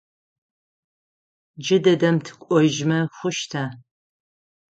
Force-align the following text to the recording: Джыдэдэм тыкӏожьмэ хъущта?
Джыдэдэм 1.63 2.15
тыкӏожьмэ 2.25 2.99
хъущта? 3.15 3.63